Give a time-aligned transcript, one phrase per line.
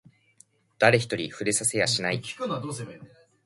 [0.79, 2.23] 誰一人触れさせやしない